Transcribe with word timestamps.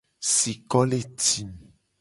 Siko 0.35 0.79
le 0.93 0.99
tim. 1.21 1.51